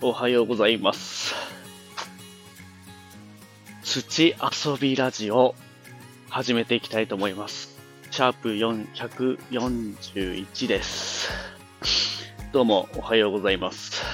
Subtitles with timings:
[0.00, 1.34] おはようございます。
[3.82, 4.34] 土遊
[4.80, 5.56] びラジオ
[6.30, 7.76] 始めていきたいと思います。
[8.12, 11.28] シャープ141です。
[12.52, 14.04] どうもおはようございます。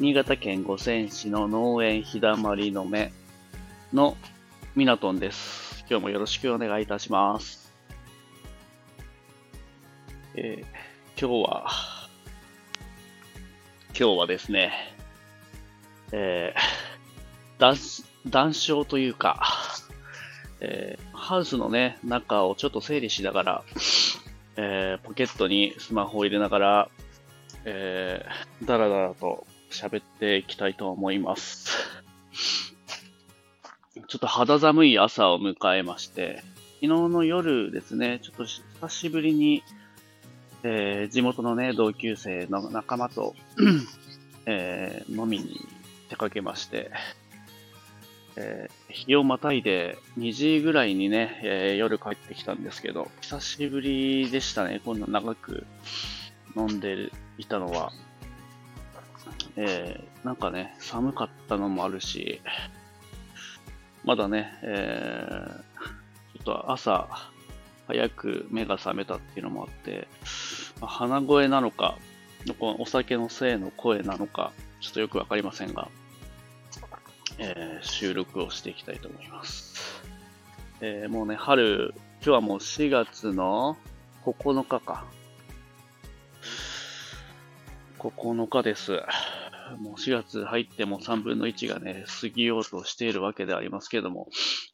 [0.00, 3.12] 新潟県五泉市の農園日だまりの目
[3.92, 4.16] の
[4.74, 5.84] ミナトンです。
[5.88, 7.72] 今日もよろしくお願いいたします。
[10.34, 11.97] えー、今日は
[14.00, 14.72] 今日はですね、
[16.12, 17.76] えー、
[18.30, 19.42] 談笑というか、
[20.60, 23.64] えー、ハウスのね、中をちょっと整理しながら、
[24.54, 26.88] えー、ポケットにスマホを入れながら、
[27.64, 31.76] えー、だらだらと喋っていきたいと思います。
[34.06, 36.44] ちょっと肌寒い朝を迎えまして、
[36.80, 39.64] 昨日の夜ですね、ちょっと久しぶりに、
[40.62, 43.34] えー、地元のね、同級生の仲間と
[44.46, 45.60] えー、飲みに
[46.08, 46.90] 出かけまして、
[48.36, 55.66] えー、日をまたいで2時ぐらいにね、えー、夜帰ってきたんですけど、久しぶりでしたね、こんな長く
[56.56, 57.92] 飲んでいたのは。
[59.56, 62.40] えー、なんかね、寒かったのもあるし、
[64.04, 65.48] まだね、えー、
[66.34, 67.08] ちょっと朝、
[67.88, 70.06] 早く目が覚めたっていうのもあって、
[70.80, 71.96] まあ、鼻声なのか、
[72.58, 75.88] このお酒のせいの声なのか、ちょっとよくわかりませんが、
[77.38, 80.02] えー、収録をしていきたいと思います。
[80.82, 83.78] えー、もうね、春、今日はもう4月の
[84.24, 85.04] 9日か。
[87.98, 89.02] 9日です。
[89.80, 94.28] もう4月入っても3分の1がね、過ぎようとしているわけでありますけども、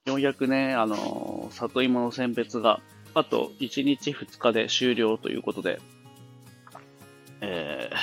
[0.05, 2.81] ようやくね、あのー、里芋の選別が、
[3.15, 5.81] あと1日2日で終了ということで、
[7.41, 7.97] えー、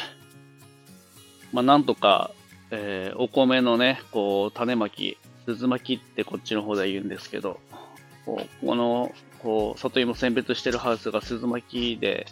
[1.52, 2.31] まあ、なんとか、
[2.72, 7.59] えー、お米のね、こう、種まき、鈴巻きってこっちの方で言うんですけど、
[8.25, 12.28] ここの、こう、里芋選別してるハウスが鈴巻きで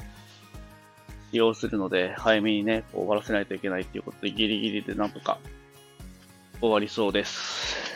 [1.32, 5.40] 使用するので、早めにね、こう終わらせないといけないっていうことで、ギリギリでなんとか
[6.62, 7.89] 終わりそうです。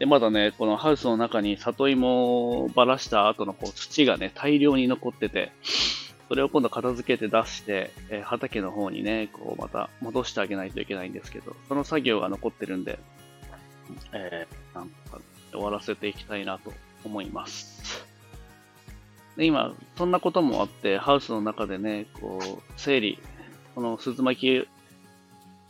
[0.00, 5.52] で、まだね、このハウスの中に里芋をばらした後のこう土がね、大量に残ってて、
[6.26, 12.98] それを今度片付けて出して、えー、畑の方にね、こうまた戻してあげないといけないんですけど、その作業が残ってるんで、
[14.14, 15.20] えー、なんとか
[15.52, 16.72] 終わらせていきたいなと
[17.04, 18.06] 思います。
[19.36, 23.18] で今、そんなこともあって、ハウスの中でね、こう、整理、
[23.74, 24.66] この鈴巻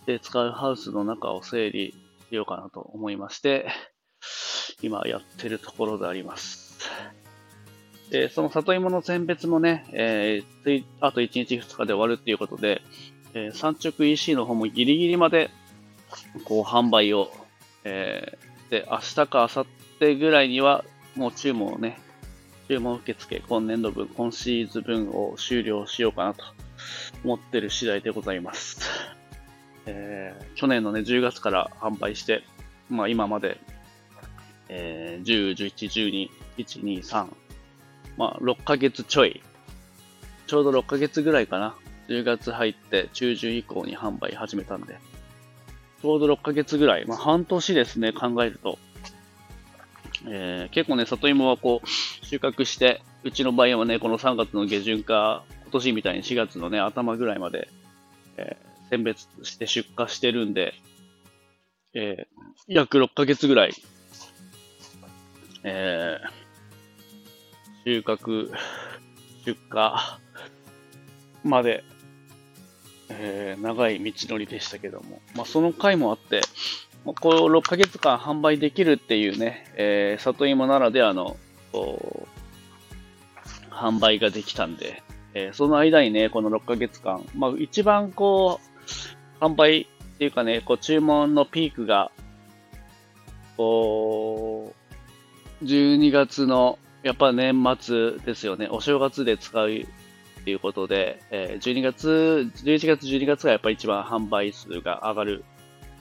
[0.07, 1.95] で使うハウスの中を整理
[2.29, 3.67] しようかなと思いまして、
[4.83, 6.79] 今やってるところであります。
[8.11, 12.83] で、その里芋の選別もね、えー、あと1日2日で終わるっていうことで、
[13.35, 15.51] えー、産直 EC の方もギリギリまで、
[16.45, 17.31] こう、販売を、
[17.85, 19.67] えー、で、明日か明後
[20.01, 22.01] 日ぐらいには、もう注文をね、
[22.69, 26.45] 注文受付、今年度分、今シーズン分を終了しようかなと
[27.25, 28.81] 思ってる次第でございます。
[29.87, 32.43] えー、去年のね、10月から販売して、
[32.89, 33.61] まあ今まで、
[34.73, 37.27] えー、10、11、12、1、2、3、
[38.17, 39.43] まあ、6ヶ月ちょい。
[40.47, 41.75] ちょうど6ヶ月ぐらいかな。
[42.09, 44.99] 10月入って中旬以降に販売始めたんで。
[46.03, 47.07] ちょうど6ヶ月ぐらい。
[47.07, 48.79] まあ、半年ですね、考えると。
[50.29, 57.69] えー、結構ね、里芋はこう、収穫して、うちの場合はね、この3月の下旬か、今年みたいに4月のね、頭ぐらいまで、
[58.37, 60.75] えー、選別して出荷してるんで、
[61.95, 63.73] えー、約6ヶ月ぐらい、
[65.65, 68.51] えー、収穫、
[69.45, 69.93] 出荷
[71.45, 71.85] まで、
[73.09, 76.41] えー、長い道のりでしたけども、まあ、その回もあって、
[77.05, 81.37] まあ、こう6ヶ月間販売できるっていうね、えー、里芋ならではの、
[83.71, 85.03] 販売ができたんで、
[85.33, 88.61] えー、その間にね、この6ヶ月間、まあ、一番こ
[89.41, 89.87] う、販売っ
[90.19, 92.11] ていうかね、こう、注文のピークが、
[93.57, 94.80] こう、
[95.63, 98.69] 12月のやっぱ年末ですよね。
[98.71, 105.45] お正月で使うっていうことで、えー、12月、11月、12月がやっぱ一番販売数が上がる、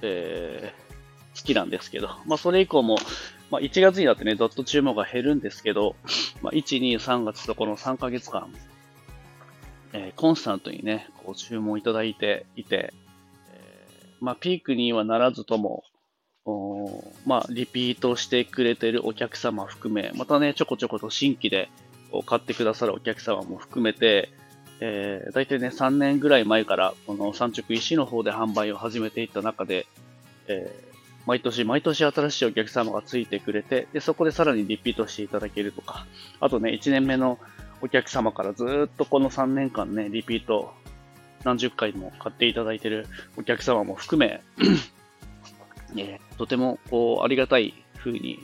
[0.02, 2.98] えー、月なんですけど、まあそれ以降も、
[3.52, 5.96] まあ1月になってね、ドット注文が減るんですけど、
[6.42, 8.54] まあ1、2、3月とこの3ヶ月間、
[9.94, 12.94] えー、コンスタントにね、こう注文いただいていて、
[13.54, 15.84] えー、まあピークにはならずとも、
[17.26, 21.70] まあ、リピートしてくれてるお客様含め、またね、ちょこちょこと新規で
[22.26, 24.30] 買ってくださるお客様も含めて、
[24.82, 29.86] えー、大体ね、3年ぐらい前から、この産直石の方で販売を始めていった中で、
[30.48, 30.90] えー、
[31.26, 36.08] 毎年毎年新しいお客様がついてくれて、で、そこでさらにリピートしていただけるとか、
[36.40, 37.38] あとね、1年目の
[37.82, 40.74] お客様からずっとこの3年間ね、リピート
[41.44, 43.08] 何十回も買っていただいてる
[43.38, 44.42] お客様も含め、
[45.98, 48.40] え、とてもこうありがたい風に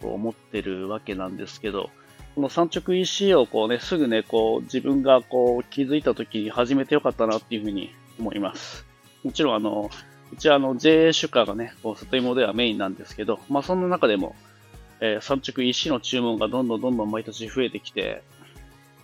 [0.00, 1.90] こう思ってるわけなんですけど、
[2.34, 8.84] この産直 EC をこうね、すぐね、こう自分がこう気づいた時に始めてよかったなっていうふうに思います。
[9.24, 9.90] もちろんあの、
[10.32, 14.36] うちはあの JA 出荷がね、こう里芋ではメインなんですけど、まあそんな中でも、
[15.00, 18.22] えー、産直 EC の注文がどんどんどんどん毎年増えてきて、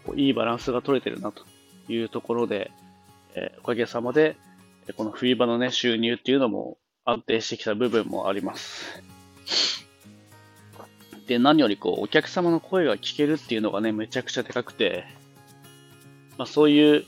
[0.04, 1.44] こういいバランスが取れてるなと
[1.88, 2.70] いうところで、
[3.34, 4.36] えー、おかげさまで、
[4.96, 9.02] この冬場のね、収入っていうのも安定してきた部分もあります。
[11.26, 15.04] で、何よりこう、お客様の声が聞けるっていうのがね、めちゃくちゃでかくて、
[16.38, 17.04] まあそういう、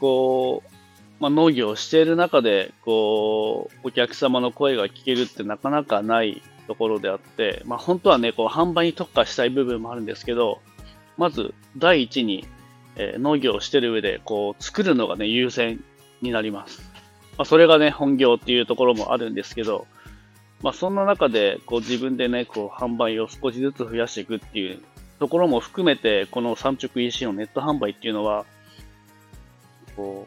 [0.00, 0.70] こう、
[1.20, 10.60] まあ、農業をしている中で、こう、お客様の声が聞けるってなかなかないところであって、まあ本当はね、こう、販売に特化したい部分もあるんですけど、
[11.16, 12.46] まず、第一に、
[12.96, 15.82] えー、農業をしてる上で、こう、作るのがね、優先
[16.20, 16.93] になります。
[17.36, 19.86] まあ、それがね、本業っていうところもあるんですけど、
[20.62, 24.80] まあ、そんな中で、こう自分でね、こう販売を少しずつ増やしていくっていう
[25.18, 28.46] ところも含めて、この産直 EC のネット販売っていうのは、
[29.96, 30.26] こ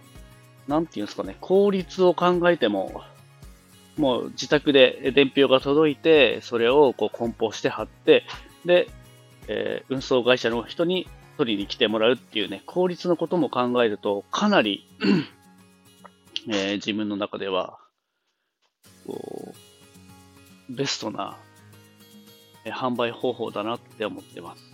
[0.67, 3.03] う、なんていうんですかね、効率を考えても、
[3.97, 8.23] もう自宅で伝票が届いて、それをこう梱包して貼って、
[8.65, 8.89] で、
[9.47, 11.07] えー、運送会社の人に
[11.37, 14.87] 取りに来てもらうっていうね、効率のことも考えると、かなり
[16.49, 17.77] えー、自分の中では、
[19.05, 19.53] こ
[20.69, 21.37] う、ベストな、
[22.63, 24.73] え販売方法だなって思ってます。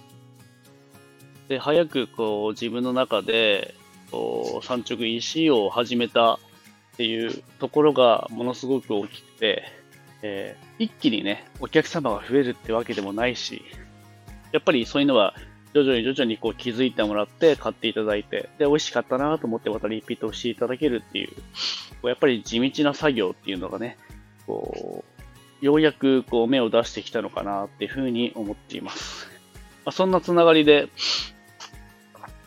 [1.48, 3.74] で、早くこう自分の中で、
[4.12, 6.40] こう、産直 EC を始めたっ
[6.98, 9.64] ていうところがものすごく大きくて、
[10.22, 13.64] えー、一気にね、お客様が増えるってわけでもないし、
[14.52, 15.34] やっぱりそういうのは
[15.74, 23.98] 徐々に徐々にこう気づいてもらって買っていただいて、で、美味しかったなと思ってまたリピートしていただけるっていう、やっぱり地道な作業っていうのがね、
[24.46, 25.04] こ
[25.62, 29.28] う、ようやくこう芽を出してきたのかなっていうふうに思っています。
[29.86, 30.90] まあ、そんなつながりで、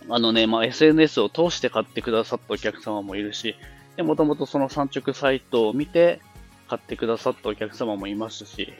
[0.08, 3.56] あのね、まあ、SNS を通して買ってくださったお客様もいるし、
[3.96, 6.20] で、もともとその産直サイトを見て
[6.68, 8.72] 買ってくださったお客様もいますし、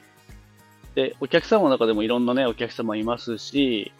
[0.95, 3.91] で、お客様の中でもいろんなね、お客様いますし、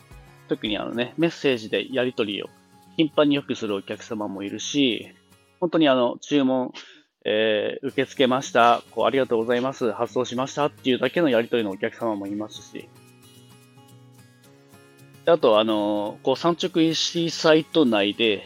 [0.47, 2.47] 特にあのね、メッセージでやり取りを
[2.95, 5.13] 頻繁によくするお客様もいるし、
[5.59, 6.73] 本当にあの、注文
[7.29, 12.87] えー、受け付けました、こうありがとうございます、発送しましたっていうだけのやり取りのお客様もいますし、
[15.25, 18.43] あと、あの、こう、産直 EC サイト内で、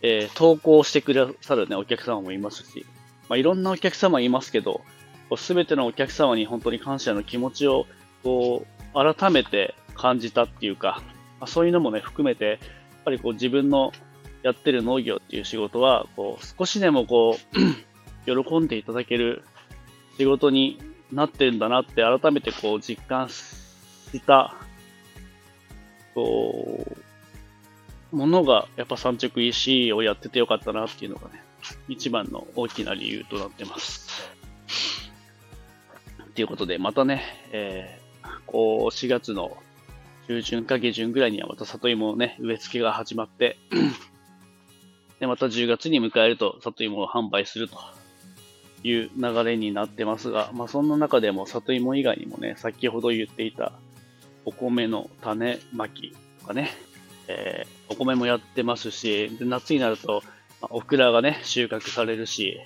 [0.00, 2.86] えー、投稿してくださるね、お客様もいますし、
[3.28, 4.80] まあ、いろんなお客様いますけど、
[5.36, 7.86] すべてのお客様に本当に感謝の気持ちを、
[8.22, 8.64] こ
[8.94, 11.02] う、改めて感じたっていうか、
[11.40, 12.58] ま、そういうのもね、含めて、やっ
[13.04, 13.92] ぱりこう、自分の
[14.42, 19.44] やってる農業っていう仕事は、こう、少しでもこう、 喜んでいただける
[20.16, 20.78] 仕事に
[21.12, 24.54] なってるんだなって改めてこう実感した、
[26.14, 26.86] こ
[28.12, 31.42] う、ものがやっぱ産直 EC をやっててよかったなっていうのがね、
[31.88, 34.30] 一番の大きな理由となってます。
[36.34, 39.58] ということで、またね、えー、こう、4月の
[40.30, 43.56] 中旬か下旬ぐらいにはまた里芋のね、植え付けが始まって
[45.18, 47.76] で、また10月に迎えると里芋を販売すると
[48.84, 53.72] いう流れになってますが、まあ、そんな中でも里芋以外にもね、先ほど言っていた
[54.44, 56.70] お米の種まきとかね、
[57.26, 60.22] えー、お米もやってますし、で夏になると、
[60.62, 62.60] まあ、オクラがね、収穫されるし、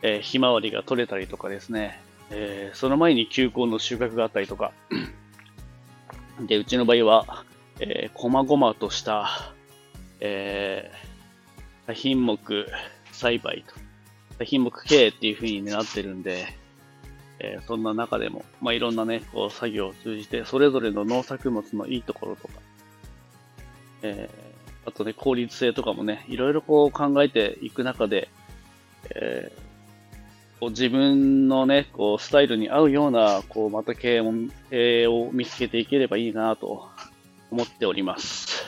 [0.00, 4.72] えー、ひまわりが取れたりとかですね、えー、その前に球根の収穫があったりとか、
[6.46, 7.44] で、うちの場合は、
[7.80, 9.54] えー、こまごまとした、
[10.20, 12.66] えー、品目
[13.12, 13.64] 栽培
[14.38, 14.44] と。
[14.44, 16.46] 品目経営っていう風になってるんで、
[17.38, 22.54] えー、そんな中でも、まあ、いろんなね、こう作業を通じて、それぞれの農作物のいいところとか、
[24.02, 28.28] えー、あとね、効率性とかもね、いろいろこう考えていく中で、
[29.14, 29.69] えー、
[30.60, 34.22] こう自分のね、こうスタイルに合うような、こうまた経
[34.70, 36.86] 営を見つけていければいいなと
[37.50, 38.62] 思っております。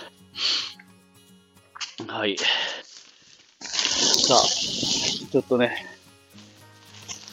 [2.08, 2.38] はい。
[3.60, 5.84] さあ、ちょっとね、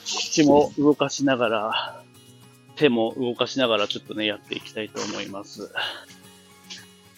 [0.05, 2.03] 口も動かしながら、
[2.75, 5.71] 手も動かしながらちょっとね、やっていきたいと思います。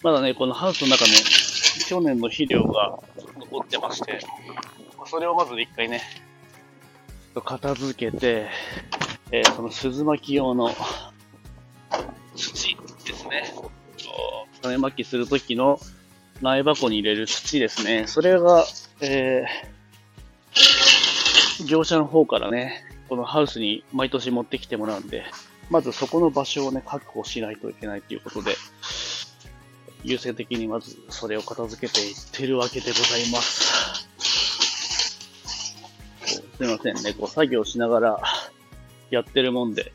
[0.04, 1.10] まだね、このハウスの中ね、
[1.88, 3.00] 去年の肥料が
[3.36, 4.20] 残ってまして、
[5.06, 6.02] それをまず一回ね、
[7.40, 8.48] 片付けて、
[9.30, 10.70] えー、その鈴巻き用の
[12.36, 13.54] 土ですね。
[14.62, 15.80] 種まきするときの
[16.40, 18.06] 苗箱に入れる土ですね。
[18.06, 18.64] それが、
[19.00, 25.24] えー、業者の方からね、このハウスに毎年持ってきてもらうんで、
[25.70, 28.56] まずそこの場所をね、確保しないといけないということで、
[30.04, 33.81] 優先的にまずそれを片付けていってるわけでございます。
[36.62, 38.22] すいませんね、こう作業しながら
[39.10, 39.92] やってるもんで、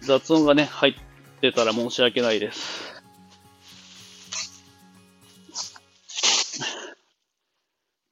[0.00, 0.94] 雑音がね、入っ
[1.40, 3.02] てたら申し訳ないです。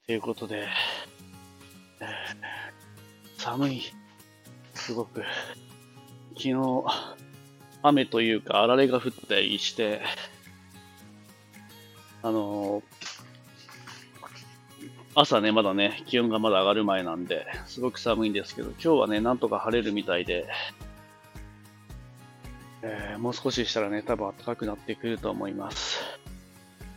[0.04, 0.66] ということで、
[3.38, 3.82] 寒い。
[4.74, 5.22] すごく。
[6.30, 6.84] 昨日、
[7.84, 10.00] 雨というか、あられが降ったりして、
[12.24, 13.01] あのー、
[15.14, 20.46] 朝ね、まだね、気温がまだ上がる前なんで、すごく寒いんですけど、今日はね、なんとか晴れるみたいで、
[22.82, 26.00] えー、もう少ししたらね、多分暖かくなってくると思います。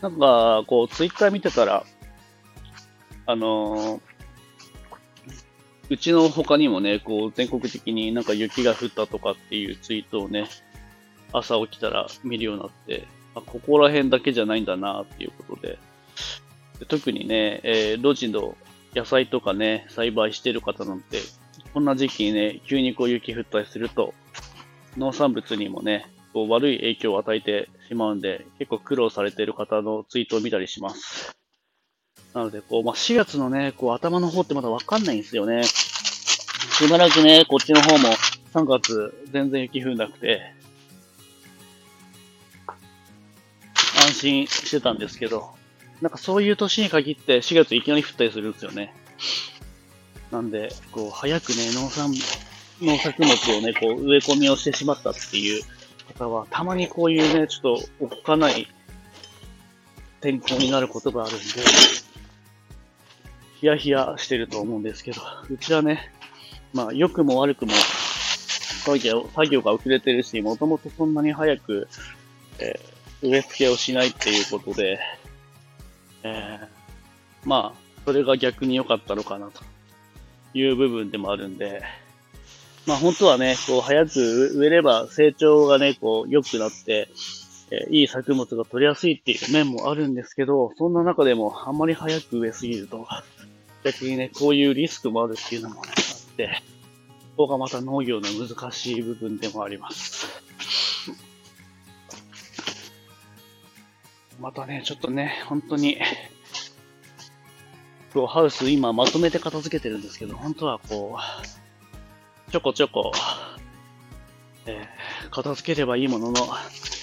[0.01, 1.85] なんか、こう、ツイッター見てたら、
[3.25, 4.01] あのー、
[5.89, 10.47] うちの他にもね、こう、全国的になんか雪が降ったとかっていうツイートをね、
[11.33, 13.05] 朝起きたら見るようになって、
[13.35, 15.77] あここら辺だけじゃないんだなっていうことで、
[16.87, 18.55] 特にね、えー、路地の
[18.93, 21.19] 野菜とかね、栽培してる方なんて、
[21.73, 24.13] こんな時期にね、急にこう雪降ったりすると、
[24.97, 31.35] 農産物にもね、こう悪い影響を与えてしまうんで、結構苦労されてる方のツイートを見たりします。
[32.33, 35.63] なので、こう、まあ、4月のね、こう、頭の方ってまだわかんないんですよね。
[35.63, 38.09] しばらくね、こっちの方も
[38.53, 40.53] 3月全然雪降んなくて、
[44.05, 45.54] 安心してたんですけど、
[46.01, 48.93] なんかそういう年に限って4月いきなり降ったりするんですよね。
[50.31, 52.13] なんで、こう、早くね、農産、
[52.81, 55.63] 農作物をね、こう、植え込みをしてしまったっていう
[56.17, 58.67] 方は、たまにこういうね、ちょっとおっかない
[60.21, 61.45] 天候になることがあるんで、
[63.61, 66.11] ヒヤヒヤしてると思うんですけど、うちはね、
[66.73, 67.71] まあ、良くも悪くも、
[68.85, 71.87] 作業作業が遅れてるし、もともとそんなに早く、
[72.59, 74.99] えー、植え付けをしないっていうことで、
[76.25, 76.67] えー、
[77.47, 79.63] まあ、それが逆に良かったのかなと
[80.55, 81.83] いう部分でもあるんで、
[82.87, 87.09] まあ本当はね、こう早く植えれば成長がね、こう良くなって、
[87.71, 93.07] え、いい作物が取りやすいっていう面もあるんですけど、そんな中でもあんまり早く植えすぎると、
[93.83, 96.61] 逆にね、こういうリスクもあるっていうのもね、あって、
[97.37, 100.44] ここがまた農業の難しい部分でもあります。
[104.39, 105.97] またね、ちょっとね、本当に、
[108.13, 113.11] こう、ハウス今まとめて片付けてるんですけど、本当はこう、ちょこちょこ、
[114.65, 116.47] えー、片付ければいいものの、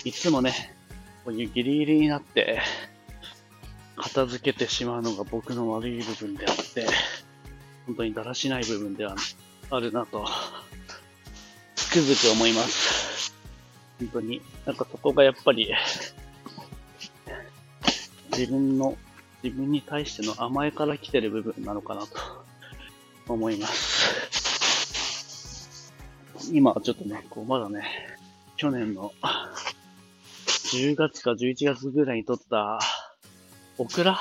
[0.05, 0.75] いつもね、
[1.25, 2.61] こういうギリギリになって、
[3.97, 6.87] 片付けてしまうのが僕の悪い部分であって、
[7.87, 9.17] 本当にだらしない部分では
[9.71, 10.27] あるなと、
[11.77, 13.35] つくづく思います。
[13.99, 14.43] 本当に。
[14.67, 15.73] なんかそこがやっぱり、
[18.33, 18.97] 自分の、
[19.43, 22.09] 自分に対しての甘えから来てる部分なのかなと
[23.29, 24.63] 思います。
[26.53, 27.85] 今はちょっとね、こうまだね、
[28.57, 29.13] 去年の
[30.73, 32.79] 10月か11月ぐらいに撮った
[33.79, 34.19] オクラ？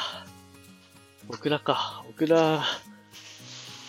[1.29, 2.03] オクラか。
[2.09, 2.61] オクラを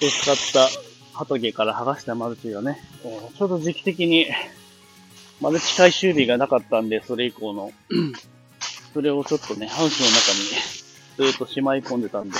[0.00, 0.68] 使った
[1.14, 2.78] 畑から剥がしたマルチがね、
[3.36, 4.26] ちょうど時期的に
[5.40, 7.72] マルチ回収日がなかったんで、それ以降の、
[8.92, 12.36] それをちょっとね、ハウスの中にずっとしまい込んでたんで、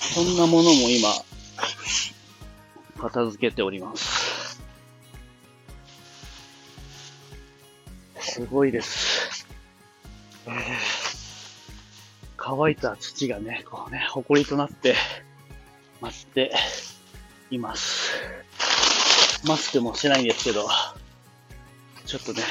[0.00, 1.08] そんなものも今、
[3.00, 4.60] 片付けております。
[8.20, 9.46] すごいです。
[10.46, 11.08] えー
[12.50, 14.94] 乾いた土がね、こうね、埃となって
[16.00, 16.50] 舞って
[17.50, 18.12] います。
[19.46, 20.66] マスクもしてないんですけど、
[22.06, 22.42] ちょっとね、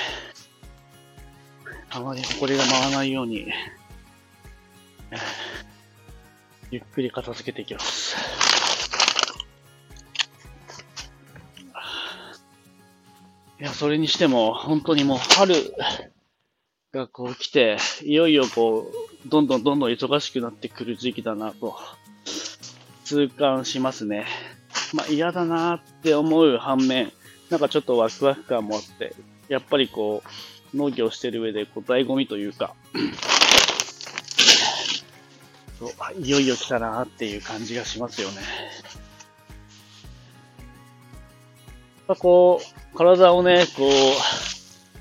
[1.90, 3.48] あまり埃が舞わないように、
[6.72, 8.16] ゆっくり片付けていきます。
[13.60, 15.56] いや、それにしても、本当にもう春
[16.92, 18.92] がこう来て、いよいよこ
[19.26, 21.76] う、どんどんどんどん忙しくなってくる時期だなと、
[23.06, 24.26] 痛感しますね。
[24.94, 27.12] まあ嫌だなって思う反面、
[27.50, 29.16] なんかちょっとワクワク感もあって、
[29.48, 30.30] やっぱりこう、
[30.74, 32.76] 農業してる上でこう醍醐味というか、
[35.80, 38.38] そういよいよ来たなっていう感じがしますよね。
[42.08, 42.62] まあ、こ
[42.94, 43.92] う、体をね、こう、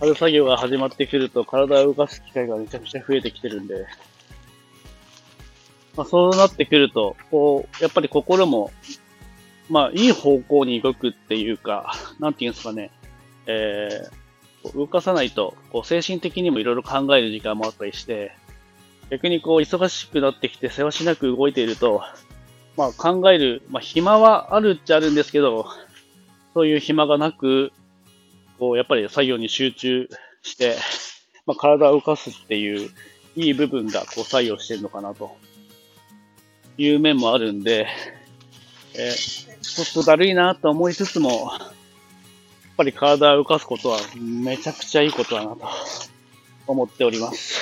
[0.00, 3.86] 春作業が始まってくると体を動かす機会がめちゃくちゃ増えてきてるんで、
[5.96, 8.70] まあ、そうなってくると、こう、やっぱり心も、
[9.70, 12.90] まあ、いい方向に動くっていうか、なんていうんですかね、
[13.46, 14.25] えー、
[14.74, 18.32] 動かさないと、こう、精神的にもいろいろ考える時間もあったりして、
[19.10, 22.02] 逆にこう、忙しくなってきて、世話しなく動いていると、
[22.76, 25.66] まあ、考える、まあ、暇はあるっちゃあるんですけど、
[26.54, 27.72] そういう暇がなく、
[28.58, 30.08] こう、やっぱり作業に集中
[30.42, 30.76] して、
[31.46, 32.90] まあ、体を動かすっていう、
[33.36, 35.36] いい部分がこう作用してるのかなと。
[36.78, 37.86] いう面もあるんで、
[38.94, 41.50] え、ちょっとだるいなと思いつつも、
[42.76, 45.68] ぱり体を動かすことはめちゃくちゃいいことだなと
[46.66, 47.60] 思っております。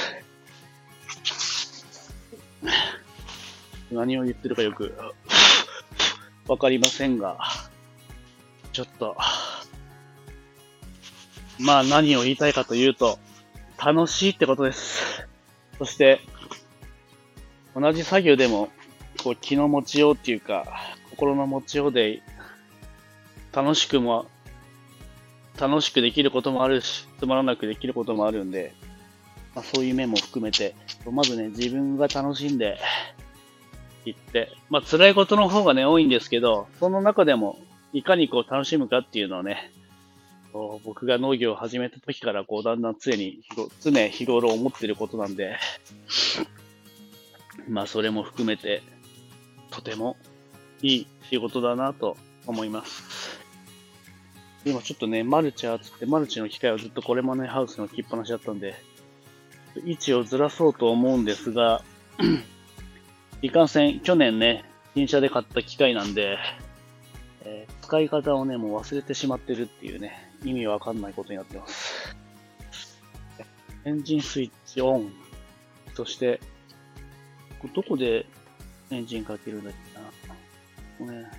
[3.92, 4.94] 何を言ってるかよく
[6.48, 7.38] わかりませんが、
[8.72, 9.16] ちょっと、
[11.60, 13.18] まあ何を言いたいかというと、
[13.78, 15.26] 楽しいってことです。
[15.78, 16.20] そして、
[17.76, 18.70] 同じ作業でも
[19.22, 20.66] こう気の持ちようっていうか、
[21.10, 22.22] 心の持ちようで、
[23.52, 24.26] 楽しくも、
[25.58, 28.74] 楽しくできることもあるし、つまらなくできることもあるんで、
[29.54, 30.74] まあ、そういう面も含めて、
[31.10, 32.78] まずね、自分が楽しんで
[34.04, 37.58] いって、まあ、辛いことの方がね、多いんですけど、その中でも、
[37.92, 39.70] いかにこう楽しむかっていうのをね、
[40.52, 43.40] こう僕が農業を始めた時からこうだんだん常に、
[43.80, 45.56] 常日頃思ってることなんで、
[47.68, 48.82] まあそれも含めて、
[49.70, 50.16] とても
[50.82, 53.43] いい仕事だなと思います。
[54.64, 58.74] 今ちょっとね、マルチャーつってマルチの機械をずっとこれもね、ハウスの置きっぱなしだったんで、
[59.84, 61.82] 位置をずらそうと思うんですが、
[63.42, 66.38] いかんせん、去年ね、新車で買った機械なんで、
[67.44, 72.16] えー、使い方をね、もう忘れてしまってるっていうね、意味わかんないことになってます。
[73.84, 75.12] エンジンスイッチオン。
[75.94, 76.40] そして、
[77.74, 78.26] どこで
[78.90, 79.72] エンジンかけるんだっ
[80.98, 81.12] けな。
[81.12, 81.30] ね、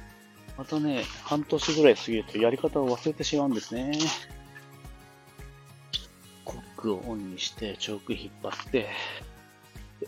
[0.58, 3.92] またね、半年ぐらい過ぎるとやり方を忘れてしまうんですね。
[6.46, 8.90] コックをオンにして、チョーク引っ張って、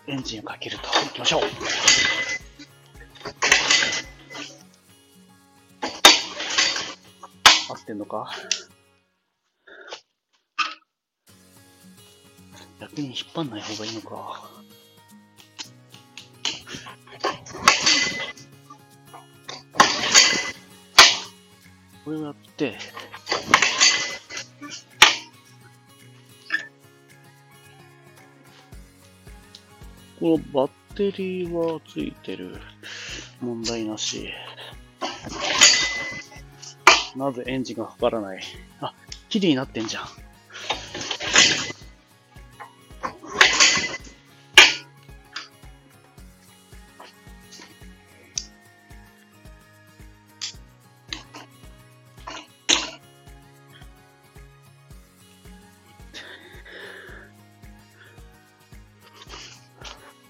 [0.07, 0.87] エンジンをかけると。
[0.87, 1.41] 行きましょう。
[7.69, 8.31] 合ってんのか？
[12.79, 14.56] 逆に引っ張んない方がいいのか。
[22.07, 22.77] これをやって、
[30.17, 32.55] このバッテリーはついてる。
[33.41, 34.29] 問題なし。
[37.17, 38.41] なぜエンジンがかからない？
[38.79, 38.93] あ、
[39.27, 40.05] キリになってんじゃん。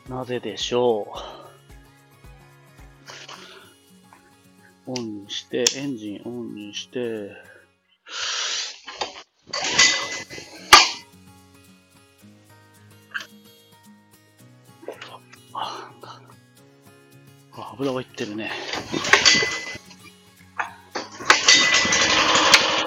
[0.09, 1.13] なぜでしょ
[4.87, 4.91] う。
[4.91, 7.29] オンにして、エンジンオンにして、
[15.53, 15.89] あ、
[17.73, 18.49] 油がいってるね。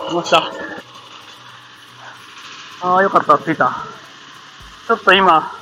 [0.08, 0.50] 来ました。
[2.80, 3.84] ああ、よかった、着いた。
[4.86, 5.59] ちょっと今、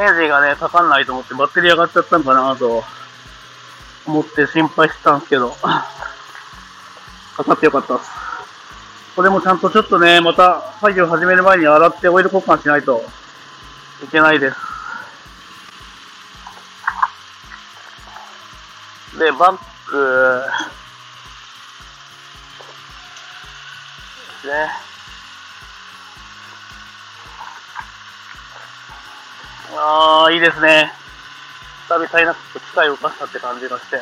[0.00, 2.82] エンジンがね、かかんないと思ってバッテリー上がっちゃったんかなと
[4.06, 8.10] 思って心配してたんですけど、 かかってよかったです。
[9.14, 13.04] これもちゃんとちょっとね、また作業始める前に洗ってオイル交換しないと
[14.02, 14.56] いけないです。
[19.18, 20.42] で、バンク、
[24.46, 24.89] ね。
[29.76, 30.92] ああ、いいですね。
[31.88, 33.96] 久々になく機械を動かしたって感じがして。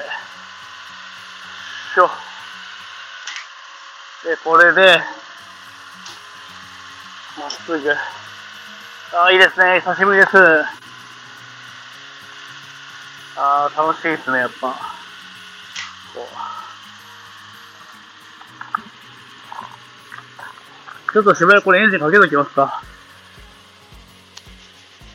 [1.94, 2.10] しょ。
[4.24, 5.00] で、これで、
[7.38, 7.90] まっすぐ。
[7.90, 9.80] ああ、いいですね。
[9.80, 10.36] 久しぶりです。
[13.36, 14.68] ああ、楽しいですね、やっぱ。
[16.14, 16.28] こ
[21.10, 21.12] う。
[21.12, 22.77] ちょっとしばらくこれエンジンかけときますか。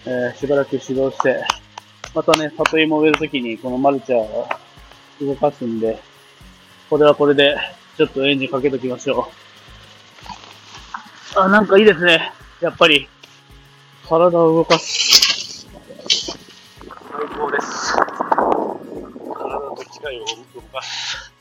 [0.06, 1.46] えー、しばらく指導して、
[2.14, 4.48] またね、里芋植えるときにこのマルチャーを
[5.22, 5.98] 動かすんで、
[6.90, 7.58] これはこれで、
[7.98, 9.32] ちょっとエンジンかけときましょ
[11.36, 11.40] う。
[11.40, 12.32] あ、なんかいいですね。
[12.60, 13.08] やっぱり、
[14.08, 15.68] 体を動かす。
[15.68, 15.72] 最
[17.38, 17.96] 高です。
[17.96, 18.08] 体
[19.70, 21.32] と機械を動かす。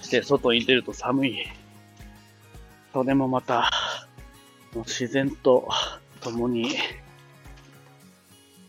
[0.00, 1.46] そして、外に出ると寒い。
[2.92, 3.70] それもまた、
[4.80, 5.68] 自然と
[6.20, 6.76] 共に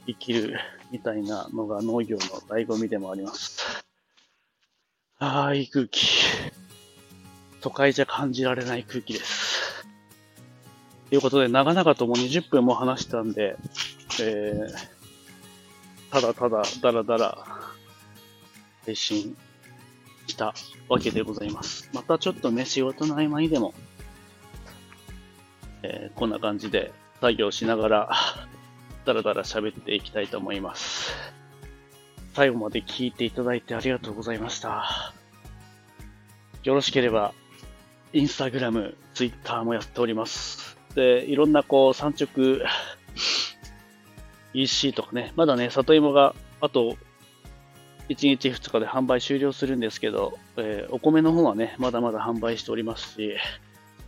[0.07, 0.59] 生きる
[0.91, 3.85] みたいなのが農業の醍醐味でもあります。
[5.19, 6.05] ああ、いい空気。
[7.61, 9.85] 都会じゃ感じられない空気です。
[11.09, 13.55] ということで、長々ともう20分も話したんで、
[14.21, 17.45] えー、ただただ、だらだら、
[18.85, 19.35] 配信
[20.27, 20.53] した
[20.87, 21.89] わけでございます。
[21.93, 23.73] またちょっとね、仕事の合間にでも、
[25.87, 28.09] えーこんな感じで作業しながら、
[29.05, 31.11] だらだら喋っていきたいと思います。
[32.33, 35.13] 最後まで聞いていただいてありがとうございました。
[36.63, 37.33] よろしければ、
[38.13, 40.77] インスタグラム、ツイッターもやっております。
[40.95, 42.61] で、いろんなこう、産直
[44.53, 46.97] EC とかね、まだね、里芋があと
[48.09, 53.35] 1日2日で販売終了するんですけど、えーお米の方はね、まだまだ販売しておりますし、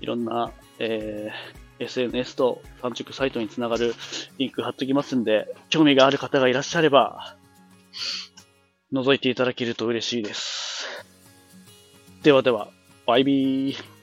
[0.01, 3.95] いろんな、えー SNS と産直サイトにつながる
[4.37, 7.35] リンク貼っときますんで、興味がある方がいらっしゃれば、
[8.93, 10.87] 覗いていただけると嬉しいです。
[12.23, 12.69] ではでは、
[13.05, 13.96] バイビー。